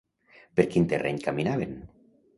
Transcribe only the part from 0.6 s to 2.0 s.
quin terreny caminaven?